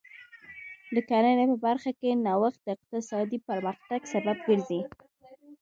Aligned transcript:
د 0.95 0.97
کرنې 1.09 1.45
په 1.51 1.57
برخه 1.65 1.91
کې 1.99 2.19
نوښت 2.25 2.59
د 2.63 2.67
اقتصادي 2.75 3.37
پرمختګ 3.49 3.99
سبب 4.13 4.37
ګرځي. 4.47 4.81